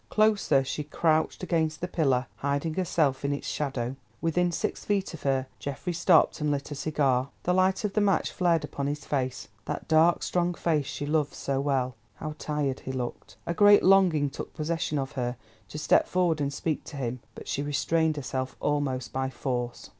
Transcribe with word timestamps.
Closer 0.09 0.63
she 0.63 0.83
crouched 0.83 1.43
against 1.43 1.79
the 1.79 1.87
pillar, 1.87 2.25
hiding 2.37 2.73
herself 2.73 3.23
in 3.23 3.31
its 3.31 3.45
shadow. 3.47 3.95
Within 4.19 4.51
six 4.51 4.83
feet 4.83 5.13
of 5.13 5.21
her 5.21 5.45
Geoffrey 5.59 5.93
stopped 5.93 6.41
and 6.41 6.49
lit 6.49 6.71
a 6.71 6.73
cigar. 6.73 7.29
The 7.43 7.53
light 7.53 7.83
of 7.83 7.93
the 7.93 8.01
match 8.01 8.31
flared 8.31 8.63
upon 8.63 8.87
his 8.87 9.05
face, 9.05 9.47
that 9.65 9.87
dark, 9.87 10.23
strong 10.23 10.55
face 10.55 10.87
she 10.87 11.05
loved 11.05 11.35
so 11.35 11.59
well. 11.61 11.93
How 12.15 12.33
tired 12.39 12.79
he 12.79 12.91
looked. 12.91 13.37
A 13.45 13.53
great 13.53 13.83
longing 13.83 14.31
took 14.31 14.55
possession 14.55 14.97
of 14.97 15.11
her 15.11 15.37
to 15.69 15.77
step 15.77 16.07
forward 16.07 16.41
and 16.41 16.51
speak 16.51 16.83
to 16.85 16.97
him, 16.97 17.19
but 17.35 17.47
she 17.47 17.61
restrained 17.61 18.15
herself 18.15 18.55
almost 18.59 19.13
by 19.13 19.29
force. 19.29 19.89